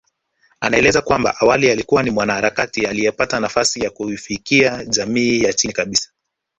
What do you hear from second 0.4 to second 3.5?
Anaeleza kwamba awali alikuwa ni mwanaharakati aliyepata